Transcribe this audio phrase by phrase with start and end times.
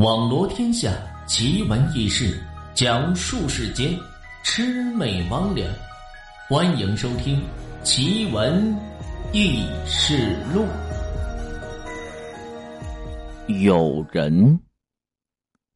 [0.00, 0.90] 网罗天下
[1.26, 2.42] 奇闻异事，
[2.72, 3.94] 讲述世间
[4.42, 5.66] 魑魅魍魉。
[6.48, 7.36] 欢迎收听
[7.82, 8.74] 《奇闻
[9.30, 10.64] 异事录》。
[13.62, 14.58] 有人，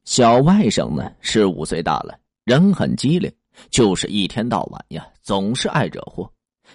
[0.05, 3.31] 小外甥呢，十五岁大了，人很机灵，
[3.69, 6.27] 就是一天到晚呀，总是爱惹祸。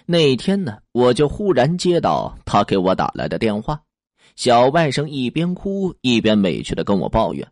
[0.05, 3.77] 那天呢，我就忽然接到他给我打来的电话。
[4.35, 7.47] 小外甥一边哭一边委屈的跟我抱怨：“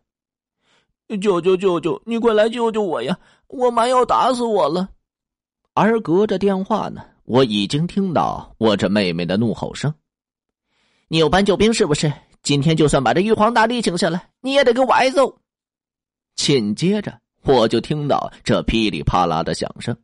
[1.20, 3.18] 舅舅，舅舅，你快来救救我呀！
[3.48, 4.88] 我妈要打死我了。”
[5.74, 9.92] 而隔着电话呢，我已经听到我这妹妹的怒吼声
[11.08, 12.12] ：“你有搬救兵是不是？
[12.42, 15.38] 今天就算把这玉皇大帝请下来，你也得给我挨揍！”
[16.36, 19.96] 紧接着，我就听到这噼里啪啦的响声，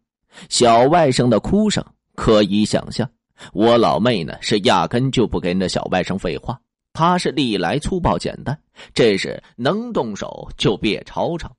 [0.49, 3.09] 小外甥的哭声可以想象。
[3.53, 6.59] 我老妹呢，是压根就不跟着小外甥废话。
[6.97, 8.59] 他是历来粗暴简单，
[8.95, 11.55] 这是能动手就别吵吵。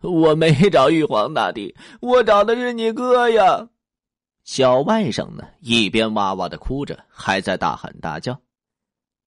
[0.00, 3.68] 我没找玉皇大帝，我找的是你哥呀！
[4.44, 8.40] 小外甥呢，一边哇哇的哭着，还在大喊大叫。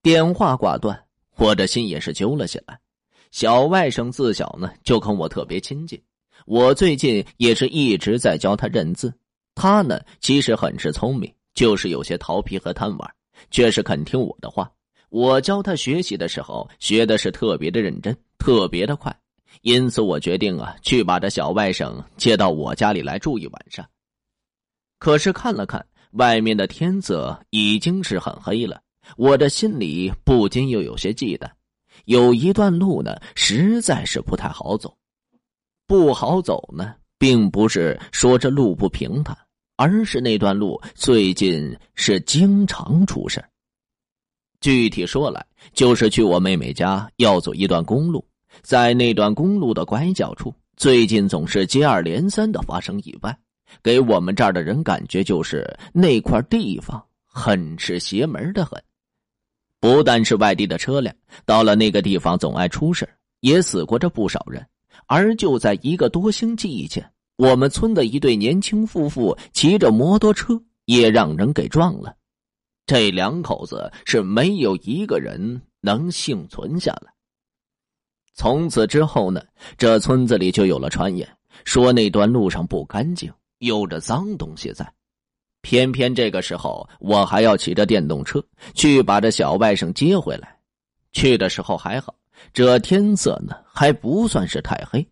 [0.02, 2.80] 电话挂断，我的心也是揪了起来。
[3.30, 6.02] 小外甥自小呢就跟我特别亲近，
[6.48, 9.14] 我最近也是一直在教他认字。
[9.54, 13.14] 他呢其实很是聪明，就是有些调皮和贪玩，
[13.52, 14.72] 却是肯听我的话。
[15.10, 19.18] 我教他学习的时候，学的是特别的认真，特别的快，
[19.62, 23.88] 因此我决定啊，去把这小外甥接到我家里来住一晚上。
[25.00, 28.82] 可是看了看外面的天色，已经是很黑了，
[29.16, 31.50] 我的心里不禁又有些忌惮。
[32.06, 34.96] 有一段路呢，实在是不太好走。
[35.88, 39.38] 不好走呢，并不是说这路不平坦，
[39.78, 43.44] 而是那段路最近是经常出事
[44.60, 48.26] 具体说来，就是去我妹妹家要走一段公路，
[48.62, 53.38] 在那段公路的拐角处，最近总是接二连三的发生意外，
[53.84, 58.82] 给我们这儿的人感觉就是那块地方很是邪门的很。
[59.80, 61.16] 不但是外地的车辆
[61.46, 63.08] 到了那个地方总爱出事
[63.42, 64.66] 也死过这不少人。
[65.06, 72.16] 而就在一个多星期以前，我们村的一对年轻夫妇骑着摩托车也让人给撞了。
[72.88, 77.14] 这两口子是没有一个人能幸存下来。
[78.34, 79.44] 从此之后呢，
[79.78, 81.28] 这村子里就有了传言，
[81.66, 84.90] 说那段路上不干净，有着脏东西在。
[85.62, 88.42] 偏偏这个时候，我还要骑着电动车
[88.74, 90.58] 去把这小外甥接回来。
[91.12, 92.16] 去的时候还好，
[92.54, 95.06] 这天色呢还不算是太黑。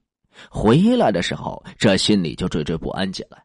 [0.49, 3.43] 回来的时候，这心里就惴惴不安起来。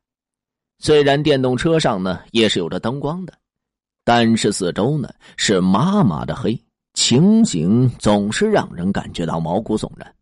[0.78, 3.34] 虽然电动车上呢也是有着灯光的。
[4.12, 6.60] 但是四周呢是麻麻的黑，
[6.94, 10.12] 情形总是让人感觉到毛骨悚然。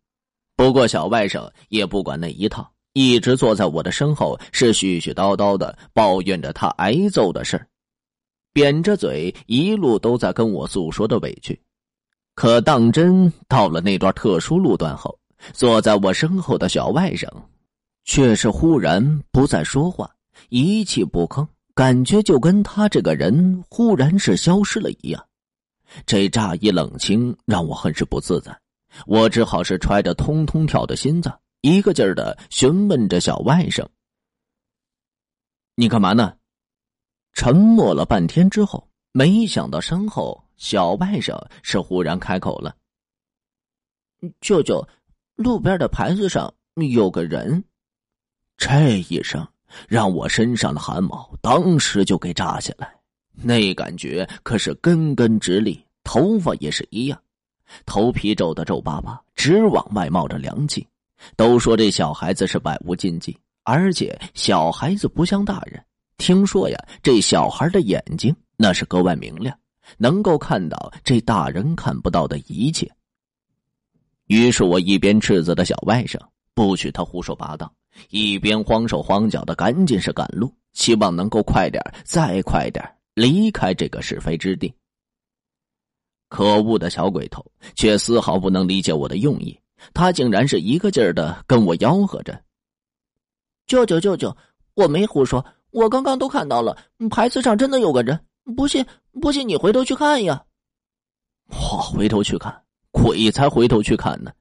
[0.55, 7.65] 不过小外甥也不管那一套，一直坐在我的身后，是絮絮叨叨的抱怨着他挨揍的事儿，
[8.53, 11.59] 扁着嘴一路都在跟我诉说的委屈。
[12.35, 15.17] 可当真到了那段特殊路段后，
[15.51, 17.27] 坐在我身后的小外甥，
[18.05, 20.07] 却是忽然不再说话，
[20.49, 21.47] 一气不吭。
[21.79, 25.27] 感觉就跟他这个人忽然是消失了一样，
[26.05, 28.59] 这乍一冷清让我很是不自在。
[29.07, 33.87] 我只好是揣着通通跳的心脏，一个劲儿的询问着小外甥
[35.75, 36.35] ：“你干嘛呢？”
[37.31, 42.75] 沉默了半天之后，没想到身后小外甥是忽然开口了
[44.41, 44.85] ：“舅舅，
[45.35, 47.63] 路边的牌子上有个人。”
[48.59, 49.47] 这一声。
[49.87, 52.91] 让我身上的汗毛当时就给炸起来，
[53.33, 57.21] 那感觉可是根根直立，头发也是一样，
[57.85, 60.85] 头皮皱的皱巴巴，直往外冒着凉气。
[61.35, 65.83] 都说这小孩子是百无禁忌，而且小孩子不像大人。
[66.17, 69.57] 听说呀，这小孩的眼睛那是格外明亮，
[69.97, 72.89] 能够看到这大人看不到的一切。
[74.27, 76.17] 于是我一边斥责的小外甥，
[76.53, 77.71] 不许他胡说八道。
[78.09, 82.83] 一边慌手慌脚的，赶紧是赶路，希望能够快点再快点
[83.15, 84.73] 离开这个是非之地。
[86.29, 87.43] 可恶的小鬼头
[87.75, 89.59] 却丝毫不能理解我的用意，
[89.93, 92.39] 他竟然是一个劲儿的跟我吆喝着
[93.65, 94.37] ：“舅舅，舅舅，
[94.75, 96.77] 我没胡说，我刚刚都看到了，
[97.09, 98.17] 牌子上真的有个人。
[98.55, 98.85] 不信，
[99.19, 100.45] 不信你回头去看呀。”
[101.49, 104.31] 我回头去看，鬼才回头去看呢。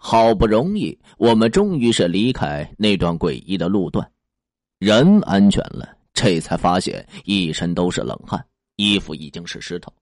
[0.00, 4.08] 好不容易，我们终于是离开那段诡异的路段，
[4.78, 8.42] 人安全了，这才发现一身都是冷汗，
[8.76, 9.92] 衣服已经是湿透。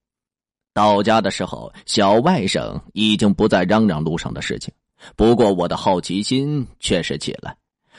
[0.75, 4.73] 到家的时候，小外甥已经不再嚷嚷路上的事情，
[5.17, 7.57] 不过我的好奇心确实起来，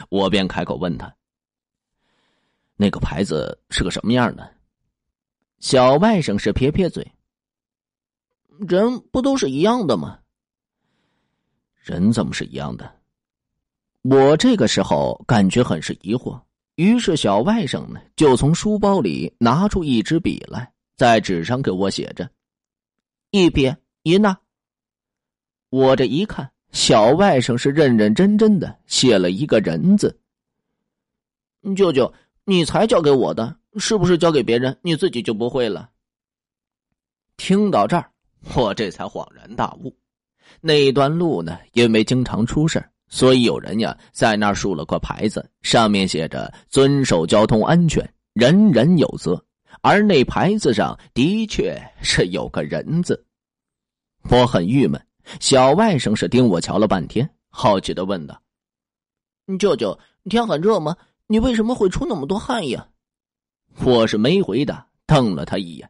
[0.09, 1.11] 我便开口问他
[2.77, 4.47] ：“那个牌子是个什么样的？”
[5.59, 7.11] 小外甥是撇撇嘴
[8.69, 10.19] ：“人不都是一样的吗？
[11.87, 12.93] 人怎么是一样的？”
[14.03, 16.39] 我这个时候感觉很是疑惑，
[16.75, 22.29] 于是小外甥呢就从书包里拿出一支笔来，在纸上给我写着
[23.31, 24.37] ：“一撇一捺。”
[25.69, 30.17] 我这一看，小外甥是认认真真的写了一个人字。
[31.75, 32.13] 舅舅，
[32.45, 35.89] 你才交给我的，是不是交给别人你自己就不会了？
[37.35, 38.09] 听到这儿，
[38.55, 39.93] 我这才恍然大悟，
[40.61, 49.43] 那段路呢，因为经常出事所以有人呀，在那竖了块牌子，上面写着“遵守交通安全，人人有责”。
[49.81, 53.25] 而那牌子上的确是有个人字。
[54.29, 55.01] 我很郁闷。
[55.39, 58.41] 小外甥是盯我瞧了半天，好奇的问道
[59.59, 59.97] ：“舅舅，
[60.29, 60.95] 天很热吗？
[61.27, 62.87] 你为什么会出那么多汗呀？”
[63.85, 65.89] 我是没回答，瞪了他一眼。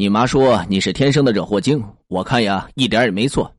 [0.00, 3.54] 你妈说你是天生的惹祸精，我看呀，一点也没错。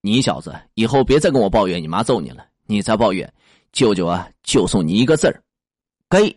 [0.00, 3.32] 你小子以后别再跟我抱怨你妈揍你了，你再抱怨，
[3.70, 5.40] 舅舅啊就送你一个字儿，
[6.10, 6.36] 给。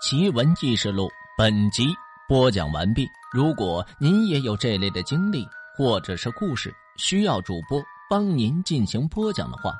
[0.00, 1.06] 奇闻记事录
[1.36, 1.84] 本集
[2.26, 3.06] 播讲完毕。
[3.30, 5.46] 如果您也有这类的经历
[5.76, 9.74] 或者是故事，需要主播帮您进行播讲的话，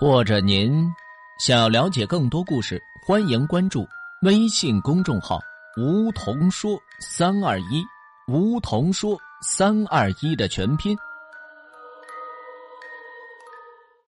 [0.00, 0.82] 或者您
[1.38, 3.86] 想要了解更多故事，欢迎关注
[4.22, 5.38] 微信公众号
[5.78, 7.86] “梧桐说三二一”，
[8.26, 10.98] 梧桐说三二一的全拼。